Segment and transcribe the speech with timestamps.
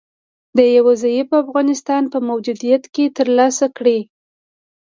[0.57, 3.99] د یو ضعیفه افغانستان په موجودیت کې تر لاسه کړي